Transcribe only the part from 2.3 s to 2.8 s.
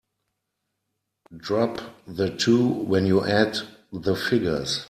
two